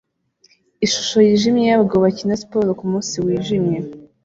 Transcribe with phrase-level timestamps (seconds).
[0.85, 3.77] Ishusho yijimye yabagabo bakina siporo kumunsi wijimye